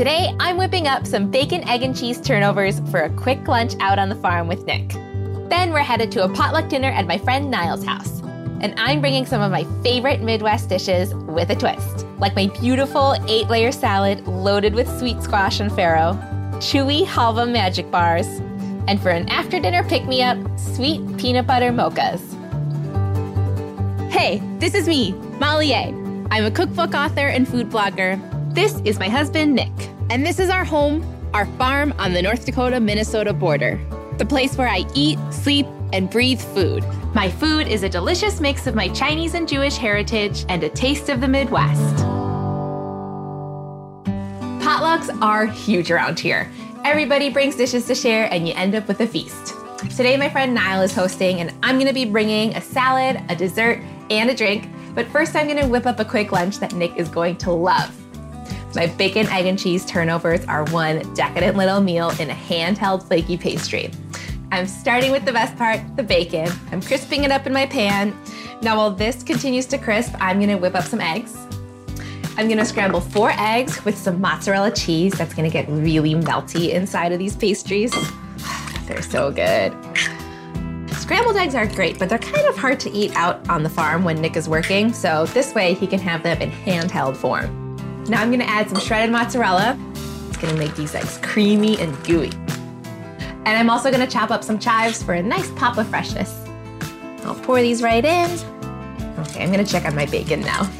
[0.00, 3.98] Today, I'm whipping up some bacon, egg, and cheese turnovers for a quick lunch out
[3.98, 4.88] on the farm with Nick.
[5.50, 8.22] Then we're headed to a potluck dinner at my friend Niall's house.
[8.62, 13.14] And I'm bringing some of my favorite Midwest dishes with a twist, like my beautiful
[13.28, 16.18] eight layer salad loaded with sweet squash and farro,
[16.54, 18.26] chewy halva magic bars,
[18.88, 22.22] and for an after dinner pick me up, sweet peanut butter mochas.
[24.10, 25.88] Hey, this is me, Molly Yeh.
[26.30, 28.18] I'm a cookbook author and food blogger.
[28.54, 29.89] This is my husband, Nick.
[30.10, 33.80] And this is our home, our farm on the North Dakota Minnesota border.
[34.18, 36.84] The place where I eat, sleep, and breathe food.
[37.14, 41.10] My food is a delicious mix of my Chinese and Jewish heritage and a taste
[41.10, 42.04] of the Midwest.
[44.60, 46.50] Potlucks are huge around here.
[46.84, 49.54] Everybody brings dishes to share, and you end up with a feast.
[49.96, 53.80] Today, my friend Niall is hosting, and I'm gonna be bringing a salad, a dessert,
[54.10, 54.68] and a drink.
[54.92, 57.99] But first, I'm gonna whip up a quick lunch that Nick is going to love.
[58.74, 63.36] My bacon, egg, and cheese turnovers are one decadent little meal in a handheld flaky
[63.36, 63.90] pastry.
[64.52, 66.48] I'm starting with the best part, the bacon.
[66.70, 68.16] I'm crisping it up in my pan.
[68.62, 71.36] Now while this continues to crisp, I'm gonna whip up some eggs.
[72.36, 77.12] I'm gonna scramble four eggs with some mozzarella cheese that's gonna get really melty inside
[77.12, 77.92] of these pastries.
[78.86, 79.72] They're so good.
[80.96, 84.04] Scrambled eggs are great, but they're kind of hard to eat out on the farm
[84.04, 87.69] when Nick is working, so this way he can have them in handheld form.
[88.08, 89.78] Now I'm gonna add some shredded mozzarella.
[90.28, 92.32] It's gonna make these eggs creamy and gooey.
[93.44, 96.44] And I'm also gonna chop up some chives for a nice pop of freshness.
[97.24, 98.30] I'll pour these right in.
[99.20, 100.70] Okay, I'm gonna check on my bacon now.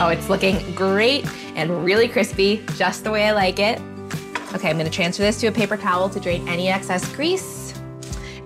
[0.00, 3.80] Oh, it's looking great and really crispy, just the way I like it.
[4.54, 7.74] Okay, I'm gonna transfer this to a paper towel to drain any excess grease.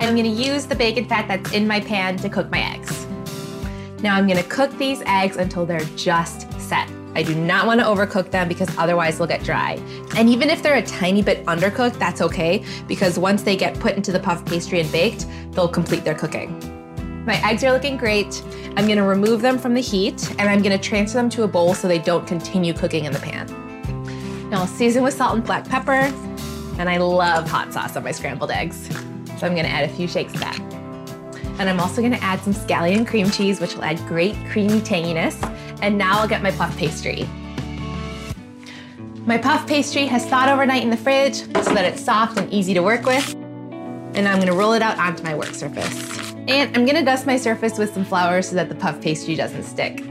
[0.01, 3.07] And I'm gonna use the bacon fat that's in my pan to cook my eggs.
[4.03, 6.89] Now I'm gonna cook these eggs until they're just set.
[7.15, 9.73] I do not want to overcook them because otherwise they'll get dry.
[10.17, 13.97] And even if they're a tiny bit undercooked, that's okay because once they get put
[13.97, 16.59] into the puff pastry and baked, they'll complete their cooking.
[17.25, 18.43] My eggs are looking great.
[18.77, 21.75] I'm gonna remove them from the heat and I'm gonna transfer them to a bowl
[21.75, 23.47] so they don't continue cooking in the pan.
[24.51, 26.11] Now I'll season with salt and black pepper,
[26.79, 28.89] and I love hot sauce on my scrambled eggs.
[29.39, 30.59] So I'm gonna add a few shakes of that.
[31.59, 35.37] And I'm also gonna add some scallion cream cheese, which will add great creamy tanginess.
[35.81, 37.29] And now I'll get my puff pastry.
[39.27, 42.75] My puff pastry has thawed overnight in the fridge so that it's soft and easy
[42.75, 43.35] to work with.
[43.35, 46.33] And I'm gonna roll it out onto my work surface.
[46.49, 49.65] And I'm gonna dust my surface with some flour so that the puff pastry doesn't
[49.65, 50.03] stick.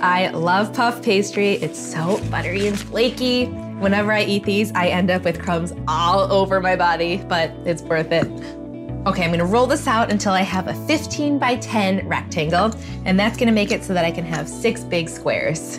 [0.00, 1.54] I love puff pastry.
[1.54, 3.46] It's so buttery and flaky.
[3.80, 7.82] Whenever I eat these, I end up with crumbs all over my body, but it's
[7.82, 8.59] worth it.
[9.06, 12.70] Okay, I'm gonna roll this out until I have a 15 by 10 rectangle,
[13.06, 15.78] and that's gonna make it so that I can have six big squares.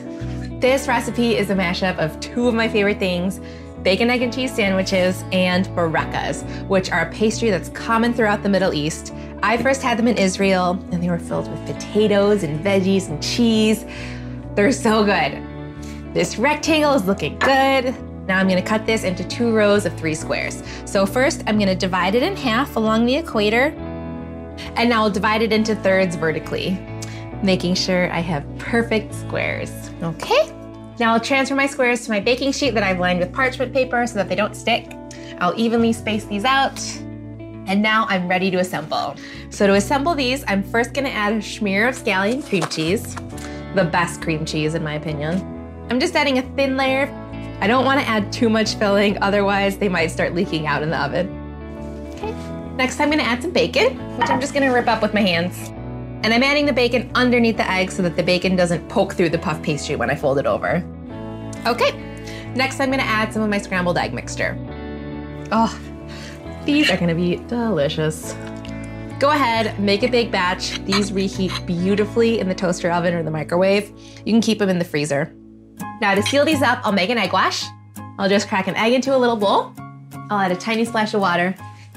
[0.59, 3.40] This recipe is a mashup of two of my favorite things,
[3.84, 8.50] bacon, egg, and cheese sandwiches, and barekas, which are a pastry that's common throughout the
[8.50, 9.14] Middle East.
[9.44, 13.22] I first had them in Israel, and they were filled with potatoes and veggies and
[13.22, 13.86] cheese.
[14.56, 15.44] They're so good.
[16.16, 17.96] This rectangle is looking good.
[18.31, 20.64] Now I'm gonna cut this into two rows of three squares.
[20.86, 23.74] So first I'm gonna divide it in half along the equator,
[24.78, 26.80] and now I'll divide it into thirds vertically,
[27.44, 29.91] making sure I have perfect squares.
[30.02, 30.50] Okay,
[30.97, 34.08] now I'll transfer my squares to my baking sheet that I've lined with parchment paper
[34.08, 34.90] so that they don't stick.
[35.40, 36.80] I'll evenly space these out,
[37.68, 39.18] and now I'm ready to assemble.
[39.50, 43.14] So to assemble these, I'm first gonna add a smear of scallion cream cheese,
[43.75, 45.36] the best cream cheese in my opinion.
[45.90, 47.14] I'm just adding a thin layer
[47.61, 50.89] I don't want to add too much filling, otherwise they might start leaking out in
[50.89, 51.29] the oven.
[52.16, 52.33] Okay,
[52.75, 55.69] next I'm gonna add some bacon, which I'm just gonna rip up with my hands.
[56.23, 59.29] And I'm adding the bacon underneath the egg so that the bacon doesn't poke through
[59.29, 60.83] the puff pastry when I fold it over.
[61.67, 61.91] Okay,
[62.55, 64.57] next I'm gonna add some of my scrambled egg mixture.
[65.51, 65.79] Oh,
[66.66, 68.33] these are gonna be delicious.
[69.19, 70.83] Go ahead, make a big batch.
[70.85, 73.91] These reheat beautifully in the toaster oven or the microwave.
[74.25, 75.31] You can keep them in the freezer.
[76.02, 77.66] Now to seal these up, I'll make an egg wash.
[78.17, 79.73] I'll just crack an egg into a little bowl.
[80.29, 81.55] I'll add a tiny splash of water,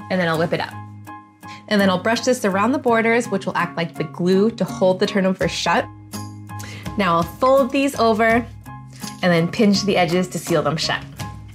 [0.09, 0.73] and then I'll whip it up.
[1.67, 4.63] And then I'll brush this around the borders, which will act like the glue to
[4.63, 5.85] hold the turnover shut.
[6.97, 8.45] Now I'll fold these over
[9.23, 11.03] and then pinch the edges to seal them shut.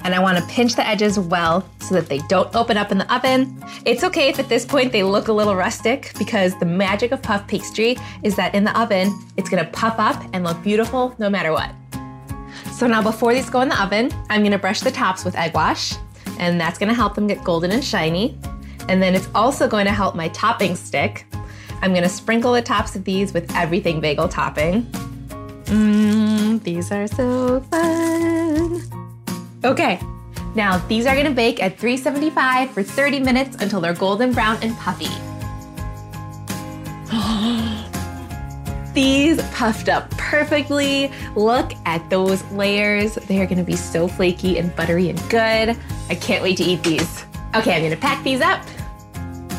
[0.03, 2.99] And I want to pinch the edges well so that they don't open up in
[2.99, 3.63] the oven.
[3.85, 7.23] It's okay if at this point they look a little rustic because the magic of
[7.23, 11.29] puff pastry is that in the oven, it's gonna puff up and look beautiful no
[11.29, 11.71] matter what.
[12.81, 15.53] So now before these go in the oven, I'm gonna brush the tops with egg
[15.53, 15.97] wash,
[16.39, 18.39] and that's gonna help them get golden and shiny.
[18.89, 21.27] And then it's also going to help my topping stick.
[21.83, 24.85] I'm gonna sprinkle the tops of these with everything bagel topping.
[25.67, 28.81] Mmm, these are so fun.
[29.63, 30.01] Okay,
[30.55, 34.75] now these are gonna bake at 375 for 30 minutes until they're golden brown and
[34.79, 35.11] puffy.
[38.93, 41.13] These puffed up perfectly.
[41.37, 43.15] Look at those layers.
[43.15, 45.77] They are gonna be so flaky and buttery and good.
[46.09, 47.25] I can't wait to eat these.
[47.55, 48.65] Okay, I'm gonna pack these up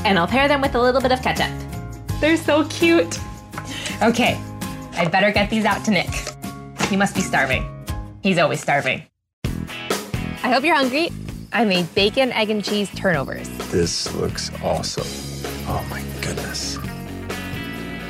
[0.06, 1.52] and I'll pair them with a little bit of ketchup.
[2.20, 3.20] They're so cute.
[4.02, 4.40] Okay,
[4.94, 6.10] I better get these out to Nick.
[6.90, 7.66] He must be starving.
[8.22, 9.04] He's always starving.
[9.46, 11.10] I hope you're hungry.
[11.54, 13.48] I made bacon, egg, and cheese turnovers.
[13.70, 15.08] This looks awesome.
[15.68, 16.78] Oh my goodness.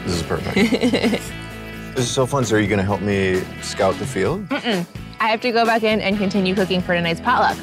[0.05, 0.55] This is perfect.
[1.95, 2.45] this is so fun.
[2.45, 4.47] So, are you going to help me scout the field?
[4.49, 4.85] Mm-mm.
[5.19, 7.55] I have to go back in and continue cooking for tonight's potluck.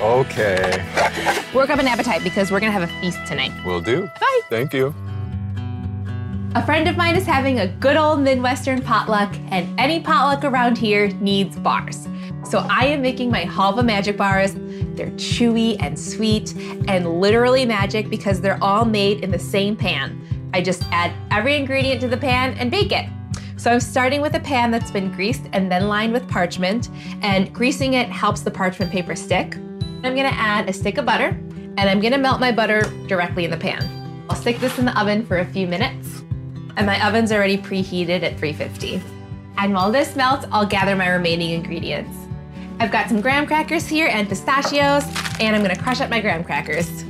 [0.00, 0.84] Okay.
[1.54, 3.52] Work up an appetite because we're going to have a feast tonight.
[3.64, 4.02] Will do.
[4.20, 4.40] Bye.
[4.50, 4.94] Thank you.
[6.54, 10.78] A friend of mine is having a good old Midwestern potluck, and any potluck around
[10.78, 12.06] here needs bars.
[12.44, 14.54] So I am making my halva magic bars.
[14.54, 16.54] They're chewy and sweet
[16.86, 20.22] and literally magic because they're all made in the same pan.
[20.56, 23.06] I just add every ingredient to the pan and bake it.
[23.58, 26.88] So I'm starting with a pan that's been greased and then lined with parchment,
[27.20, 29.56] and greasing it helps the parchment paper stick.
[30.02, 31.38] I'm gonna add a stick of butter,
[31.76, 34.24] and I'm gonna melt my butter directly in the pan.
[34.30, 36.22] I'll stick this in the oven for a few minutes,
[36.78, 39.02] and my oven's already preheated at 350.
[39.58, 42.16] And while this melts, I'll gather my remaining ingredients.
[42.80, 45.04] I've got some graham crackers here and pistachios,
[45.38, 47.04] and I'm gonna crush up my graham crackers.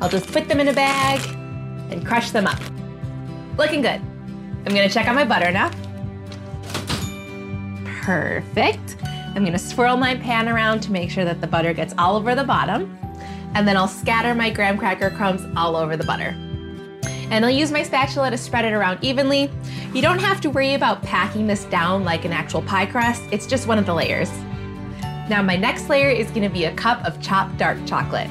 [0.00, 1.20] I'll just put them in a bag
[1.90, 2.60] and crush them up.
[3.56, 4.00] Looking good.
[4.00, 5.70] I'm gonna check on my butter now.
[8.02, 8.96] Perfect.
[9.34, 12.34] I'm gonna swirl my pan around to make sure that the butter gets all over
[12.34, 12.98] the bottom.
[13.54, 16.34] And then I'll scatter my graham cracker crumbs all over the butter.
[17.30, 19.50] And I'll use my spatula to spread it around evenly.
[19.92, 23.46] You don't have to worry about packing this down like an actual pie crust, it's
[23.46, 24.30] just one of the layers.
[25.28, 28.28] Now my next layer is gonna be a cup of chopped dark chocolate.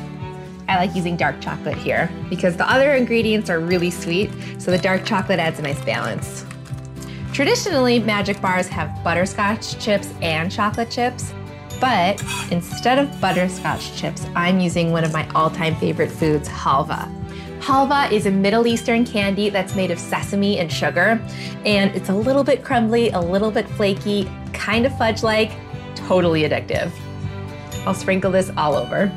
[0.68, 4.78] I like using dark chocolate here because the other ingredients are really sweet, so the
[4.78, 6.46] dark chocolate adds a nice balance.
[7.34, 11.34] Traditionally, magic bars have butterscotch chips and chocolate chips,
[11.80, 12.22] but
[12.52, 17.14] instead of butterscotch chips, I'm using one of my all-time favorite foods, halva.
[17.60, 21.22] Halva is a Middle Eastern candy that's made of sesame and sugar,
[21.66, 25.52] and it's a little bit crumbly, a little bit flaky, kind of fudge-like,
[25.96, 26.92] totally addictive.
[27.86, 29.12] I'll sprinkle this all over.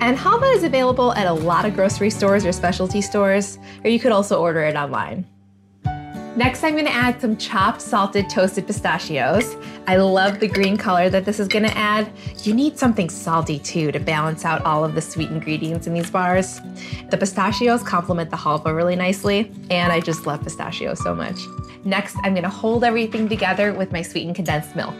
[0.00, 3.98] And halva is available at a lot of grocery stores or specialty stores, or you
[3.98, 5.26] could also order it online.
[6.36, 9.54] Next, I'm gonna add some chopped, salted, toasted pistachios.
[9.86, 12.10] I love the green color that this is gonna add.
[12.42, 16.10] You need something salty too to balance out all of the sweet ingredients in these
[16.10, 16.60] bars.
[17.10, 21.38] The pistachios complement the halva really nicely, and I just love pistachios so much.
[21.84, 24.96] Next, I'm gonna hold everything together with my sweetened condensed milk.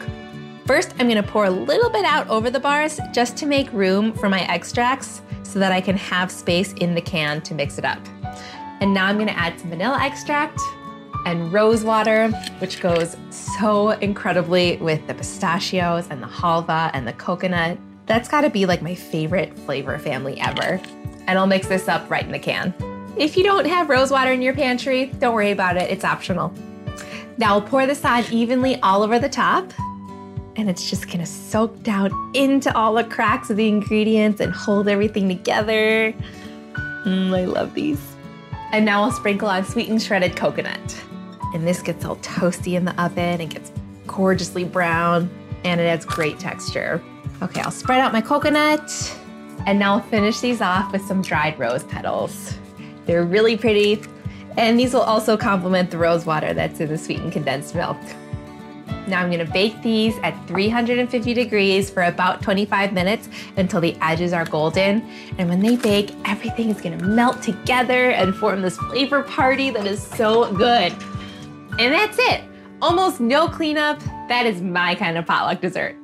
[0.67, 4.15] First, I'm gonna pour a little bit out over the bars just to make room
[4.15, 7.85] for my extracts so that I can have space in the can to mix it
[7.85, 7.99] up.
[8.81, 10.59] And now I'm gonna add some vanilla extract
[11.27, 12.31] and rose water,
[12.61, 17.77] which goes so incredibly with the pistachios and the halva and the coconut.
[18.07, 20.81] That's gotta be like my favorite flavor family ever.
[21.27, 22.73] And I'll mix this up right in the can.
[23.19, 26.55] If you don't have rose water in your pantry, don't worry about it, it's optional.
[27.37, 29.71] Now I'll pour this on evenly all over the top
[30.57, 34.89] and it's just gonna soak down into all the cracks of the ingredients and hold
[34.89, 36.15] everything together.
[37.05, 38.01] Mm, I love these.
[38.73, 41.05] And now I'll sprinkle on sweetened shredded coconut.
[41.55, 43.71] And this gets all toasty in the oven and gets
[44.07, 45.31] gorgeously brown
[45.65, 47.03] and it adds great texture.
[47.43, 49.17] Okay, I'll spread out my coconut
[49.67, 52.55] and now I'll finish these off with some dried rose petals.
[53.07, 54.01] They're really pretty
[54.57, 57.97] and these will also complement the rose water that's in the sweetened condensed milk.
[59.07, 64.33] Now I'm gonna bake these at 350 degrees for about 25 minutes until the edges
[64.33, 65.03] are golden.
[65.39, 69.87] And when they bake, everything is gonna melt together and form this flavor party that
[69.87, 70.93] is so good.
[71.79, 72.43] And that's it.
[72.81, 74.01] Almost no cleanup.
[74.29, 75.97] That is my kind of potluck dessert.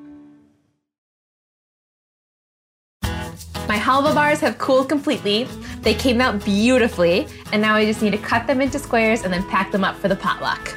[3.69, 5.45] My halva bars have cooled completely.
[5.83, 9.33] They came out beautifully, and now I just need to cut them into squares and
[9.33, 10.77] then pack them up for the potluck.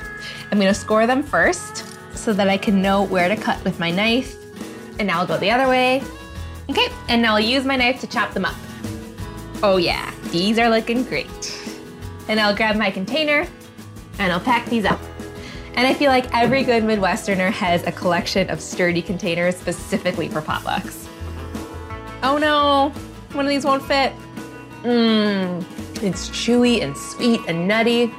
[0.52, 1.93] I'm gonna score them first
[2.24, 4.36] so that I can know where to cut with my knife.
[4.98, 6.02] And now I'll go the other way.
[6.70, 8.56] Okay, and now I'll use my knife to chop them up.
[9.62, 11.28] Oh yeah, these are looking great.
[12.30, 13.46] And I'll grab my container
[14.20, 15.00] and I'll pack these up.
[15.76, 20.42] And I feel like every good Midwesterner has a collection of sturdy containers specifically for
[20.42, 21.08] potlucks.
[22.22, 22.90] Oh no,
[23.36, 24.14] one of these won't fit.
[24.84, 25.62] Mmm,
[26.04, 28.14] it's chewy and sweet and nutty.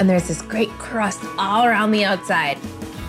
[0.00, 2.58] And there's this great crust all around the outside.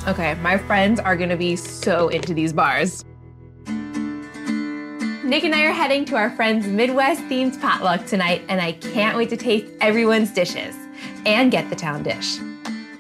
[0.08, 3.04] Okay, my friends are gonna be so into these bars.
[5.26, 9.18] Nick and I are heading to our friend's Midwest themed potluck tonight, and I can't
[9.18, 10.76] wait to taste everyone's dishes
[11.26, 12.38] and get the town dish.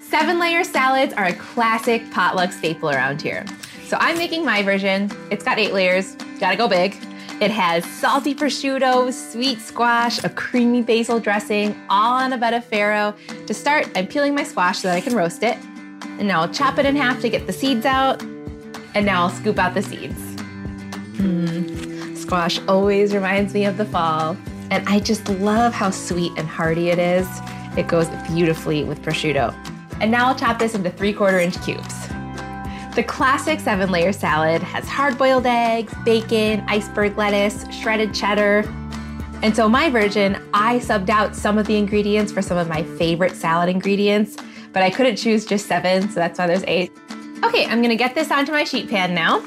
[0.01, 3.45] Seven layer salads are a classic potluck staple around here.
[3.83, 5.11] So I'm making my version.
[5.29, 6.95] It's got eight layers, gotta go big.
[7.39, 12.67] It has salty prosciutto, sweet squash, a creamy basil dressing, all on a bed of
[12.67, 13.13] farro.
[13.45, 15.59] To start, I'm peeling my squash so that I can roast it.
[16.17, 18.21] And now I'll chop it in half to get the seeds out.
[18.93, 20.19] And now I'll scoop out the seeds.
[21.17, 24.37] Mmm, squash always reminds me of the fall.
[24.71, 27.27] And I just love how sweet and hearty it is.
[27.77, 29.53] It goes beautifully with prosciutto.
[30.01, 32.07] And now I'll chop this into three quarter inch cubes.
[32.95, 38.63] The classic seven layer salad has hard boiled eggs, bacon, iceberg lettuce, shredded cheddar.
[39.43, 42.83] And so, my version, I subbed out some of the ingredients for some of my
[42.83, 44.37] favorite salad ingredients,
[44.75, 46.91] but I couldn't choose just seven, so that's why there's eight.
[47.45, 49.41] Okay, I'm gonna get this onto my sheet pan now.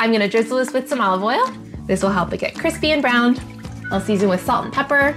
[0.00, 1.46] I'm gonna drizzle this with some olive oil.
[1.86, 3.40] This will help it get crispy and browned.
[3.92, 5.16] I'll season with salt and pepper.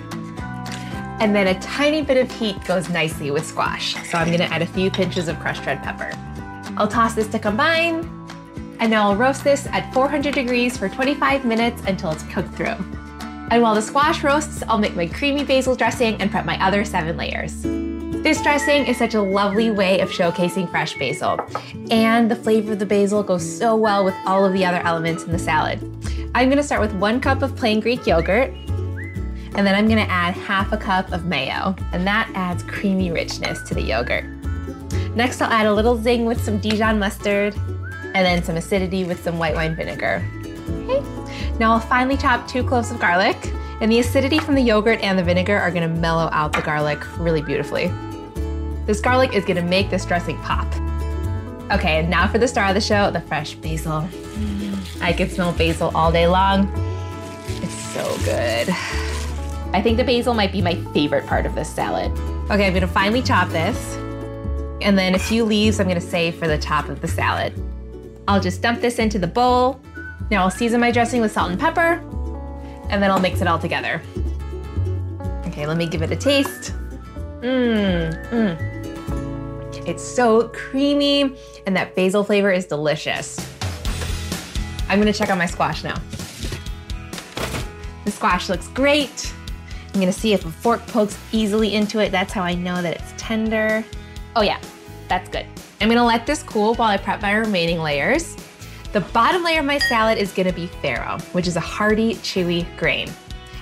[1.20, 3.96] And then a tiny bit of heat goes nicely with squash.
[4.12, 6.12] So I'm gonna add a few pinches of crushed red pepper.
[6.78, 8.08] I'll toss this to combine,
[8.80, 12.78] and now I'll roast this at 400 degrees for 25 minutes until it's cooked through.
[13.50, 16.86] And while the squash roasts, I'll make my creamy basil dressing and prep my other
[16.86, 17.66] seven layers.
[18.24, 21.40] This dressing is such a lovely way of showcasing fresh basil,
[21.92, 25.24] and the flavor of the basil goes so well with all of the other elements
[25.24, 25.80] in the salad.
[26.36, 28.52] I'm gonna start with one cup of plain Greek yogurt,
[29.56, 33.62] and then I'm gonna add half a cup of mayo, and that adds creamy richness
[33.70, 34.26] to the yogurt.
[35.16, 39.24] Next, I'll add a little zing with some Dijon mustard and then some acidity with
[39.24, 40.24] some white wine vinegar.
[40.70, 41.02] Okay.
[41.60, 43.38] Now I'll finely chop two cloves of garlic,
[43.80, 47.00] and the acidity from the yogurt and the vinegar are gonna mellow out the garlic
[47.20, 47.92] really beautifully.
[48.88, 50.66] This garlic is gonna make this dressing pop.
[51.72, 54.08] Okay, and now for the star of the show, the fresh basil.
[55.02, 56.72] I can smell basil all day long.
[57.62, 58.70] It's so good.
[59.74, 62.12] I think the basil might be my favorite part of this salad.
[62.50, 63.96] Okay, I'm gonna finely chop this.
[64.82, 67.54] And then a few leaves I'm gonna save for the top of the salad.
[68.30, 69.82] I'll just dump this into the bowl.
[70.32, 72.02] Now I'll season my dressing with salt and pepper,
[72.90, 74.02] and then I'll mix it all together.
[75.48, 76.74] Okay, let me give it a taste.
[77.42, 78.77] Mmm, mmm.
[79.88, 81.34] It's so creamy,
[81.66, 83.40] and that basil flavor is delicious.
[84.90, 85.96] I'm gonna check on my squash now.
[88.04, 89.34] The squash looks great.
[89.94, 92.12] I'm gonna see if a fork pokes easily into it.
[92.12, 93.84] That's how I know that it's tender.
[94.36, 94.60] Oh yeah,
[95.08, 95.46] that's good.
[95.80, 98.36] I'm gonna let this cool while I prep my remaining layers.
[98.92, 102.66] The bottom layer of my salad is gonna be farro, which is a hearty, chewy
[102.78, 103.10] grain.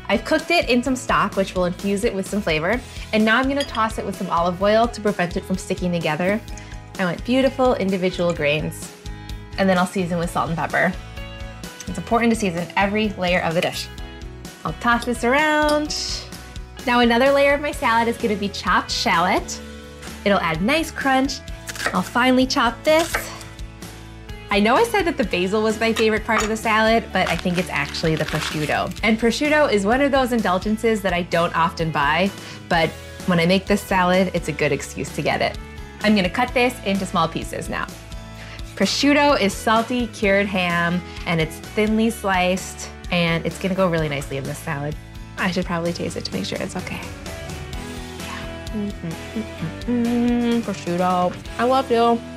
[0.07, 2.79] I've cooked it in some stock, which will infuse it with some flavor,
[3.13, 5.91] and now I'm gonna toss it with some olive oil to prevent it from sticking
[5.91, 6.39] together.
[7.00, 8.91] I want beautiful individual grains,
[9.57, 10.93] and then I'll season with salt and pepper.
[11.88, 13.88] It's important to season every layer of the dish.
[14.63, 15.95] I'll toss this around.
[16.88, 19.59] Now another layer of my salad is gonna be chopped shallot.
[20.24, 21.39] It'll add nice crunch.
[21.93, 23.13] I'll finely chop this.
[24.55, 27.27] I know I said that the basil was my favorite part of the salad, but
[27.27, 28.97] I think it's actually the prosciutto.
[29.03, 32.31] And prosciutto is one of those indulgences that I don't often buy,
[32.69, 32.89] but
[33.25, 35.57] when I make this salad, it's a good excuse to get it.
[36.03, 37.85] I'm gonna cut this into small pieces now.
[38.77, 44.38] Prosciutto is salty cured ham and it's thinly sliced and it's gonna go really nicely
[44.38, 44.95] in this salad.
[45.38, 47.01] I should probably taste it to make sure it's okay.
[48.71, 52.35] Mm, mm, mm, prosciutto, I love you.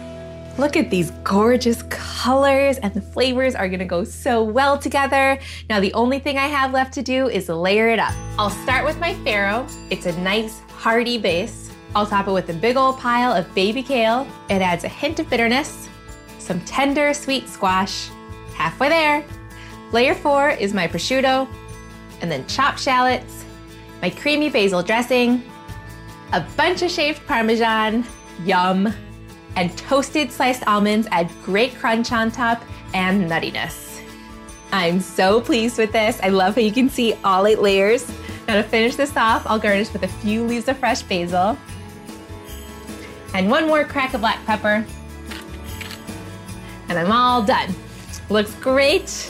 [0.58, 5.38] Look at these gorgeous colors and the flavors are gonna go so well together.
[5.70, 8.12] Now the only thing I have left to do is layer it up.
[8.40, 9.70] I'll start with my farro.
[9.88, 11.70] It's a nice hearty base.
[11.94, 14.26] I'll top it with a big old pile of baby kale.
[14.50, 15.88] It adds a hint of bitterness,
[16.40, 18.10] some tender sweet squash.
[18.54, 19.24] Halfway there.
[19.92, 21.46] Layer four is my prosciutto,
[22.20, 23.44] and then chopped shallots,
[24.02, 25.40] my creamy basil dressing,
[26.32, 28.04] a bunch of shaved parmesan,
[28.44, 28.92] yum,
[29.58, 32.62] and toasted sliced almonds add great crunch on top
[32.94, 34.00] and nuttiness.
[34.70, 36.20] I'm so pleased with this.
[36.22, 38.08] I love how you can see all eight layers.
[38.46, 41.58] Now to finish this off, I'll garnish with a few leaves of fresh basil
[43.34, 44.86] and one more crack of black pepper.
[46.88, 47.74] And I'm all done.
[48.30, 49.28] Looks great.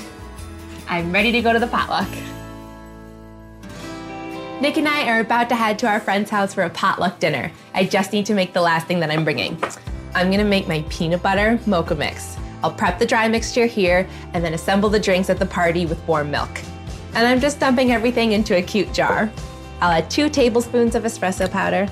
[0.90, 2.08] I'm ready to go to the potluck.
[4.60, 7.50] Nick and I are about to head to our friend's house for a potluck dinner.
[7.72, 9.58] I just need to make the last thing that I'm bringing.
[10.18, 12.36] I'm gonna make my peanut butter mocha mix.
[12.64, 16.04] I'll prep the dry mixture here and then assemble the drinks at the party with
[16.08, 16.50] warm milk.
[17.14, 19.30] And I'm just dumping everything into a cute jar.
[19.80, 21.88] I'll add two tablespoons of espresso powder,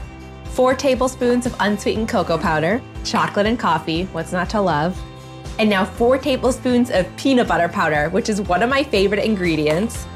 [0.46, 5.00] four tablespoons of unsweetened cocoa powder, chocolate and coffee, what's not to love,
[5.58, 10.06] And now four tablespoons of peanut butter powder, which is one of my favorite ingredients.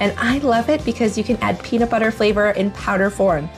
[0.00, 3.48] And I love it because you can add peanut butter flavor in powder form.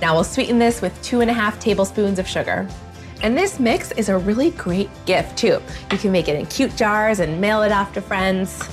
[0.00, 2.66] Now we'll sweeten this with two and a half tablespoons of sugar.
[3.22, 5.60] And this mix is a really great gift too.
[5.90, 8.66] You can make it in cute jars and mail it off to friends.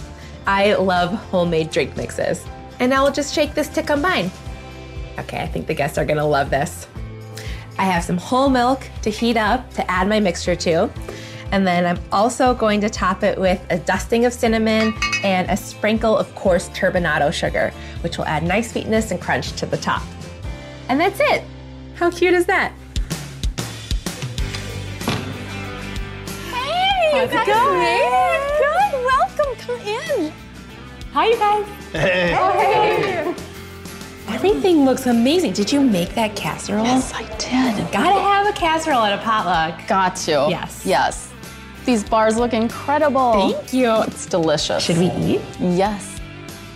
[0.45, 2.45] I love homemade drink mixes.
[2.79, 4.31] And now we'll just shake this to combine.
[5.19, 6.87] Okay, I think the guests are gonna love this.
[7.77, 10.89] I have some whole milk to heat up to add my mixture to.
[11.51, 15.55] And then I'm also going to top it with a dusting of cinnamon and a
[15.55, 20.03] sprinkle of coarse turbinado sugar, which will add nice sweetness and crunch to the top.
[20.89, 21.43] And that's it.
[21.95, 22.73] How cute is that?
[27.17, 28.61] Hey, How's it going?
[28.61, 29.05] Good.
[29.05, 29.55] Welcome.
[29.55, 30.33] Come in.
[31.13, 31.65] Hi, you guys.
[31.65, 33.33] Oh, hey.
[33.33, 33.35] hey.
[34.27, 35.53] Everything looks amazing.
[35.53, 36.85] Did you make that casserole?
[36.85, 37.91] Yes, I did.
[37.91, 39.87] Gotta have a casserole at a potluck.
[39.87, 40.45] Got to.
[40.47, 40.85] Yes.
[40.85, 41.33] Yes.
[41.85, 43.33] These bars look incredible.
[43.33, 44.03] Thank you.
[44.03, 44.83] It's delicious.
[44.83, 45.41] Should we eat?
[45.59, 46.19] Yes.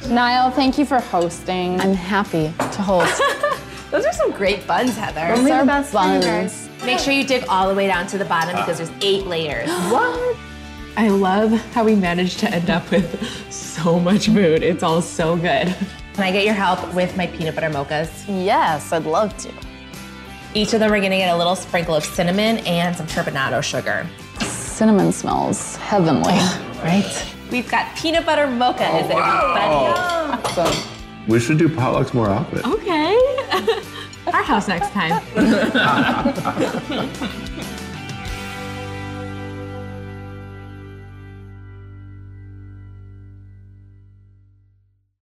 [0.07, 1.79] Niall, thank you for hosting.
[1.79, 3.21] I'm happy to host.
[3.91, 5.39] Those are some great buns, Heather.
[5.39, 6.70] These are buns.
[6.81, 6.85] Buns.
[6.85, 9.69] Make sure you dig all the way down to the bottom because there's eight layers.
[9.91, 10.37] What?
[10.97, 14.61] I love how we managed to end up with so much food.
[14.61, 15.73] It's all so good.
[16.13, 18.25] Can I get your help with my peanut butter mochas?
[18.27, 19.51] Yes, I'd love to.
[20.53, 24.05] Each of them are gonna get a little sprinkle of cinnamon and some turbinado sugar.
[24.39, 26.33] Cinnamon smells heavenly.
[26.83, 27.35] Right?
[27.51, 30.43] We've got peanut butter mochas, oh, everybody.
[30.43, 30.93] Awesome.
[31.27, 32.65] We should do potlucks more often.
[32.65, 33.17] Okay.
[34.33, 35.21] Our house next time.